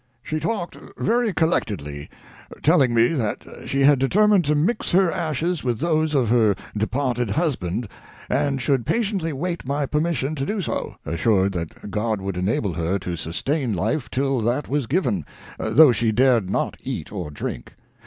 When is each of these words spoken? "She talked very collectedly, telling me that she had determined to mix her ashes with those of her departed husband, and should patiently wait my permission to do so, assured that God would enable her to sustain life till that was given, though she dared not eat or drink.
"She 0.23 0.39
talked 0.39 0.75
very 0.97 1.31
collectedly, 1.31 2.09
telling 2.63 2.91
me 2.95 3.09
that 3.09 3.43
she 3.67 3.81
had 3.81 3.99
determined 3.99 4.43
to 4.45 4.55
mix 4.55 4.89
her 4.93 5.11
ashes 5.11 5.63
with 5.63 5.77
those 5.79 6.15
of 6.15 6.29
her 6.29 6.55
departed 6.75 7.29
husband, 7.29 7.87
and 8.27 8.59
should 8.59 8.83
patiently 8.87 9.31
wait 9.31 9.63
my 9.63 9.85
permission 9.85 10.33
to 10.33 10.43
do 10.43 10.59
so, 10.59 10.95
assured 11.05 11.51
that 11.53 11.91
God 11.91 12.19
would 12.19 12.35
enable 12.35 12.73
her 12.73 12.97
to 12.97 13.15
sustain 13.15 13.75
life 13.75 14.09
till 14.09 14.41
that 14.41 14.67
was 14.67 14.87
given, 14.87 15.23
though 15.59 15.91
she 15.91 16.11
dared 16.11 16.49
not 16.49 16.77
eat 16.81 17.11
or 17.11 17.29
drink. 17.29 17.75